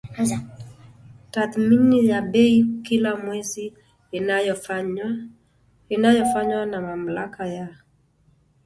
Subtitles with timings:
[1.33, 2.55] tathmini ya bei
[2.85, 3.65] kila mwezi
[4.11, 7.67] inayofanywa na Mamlaka ya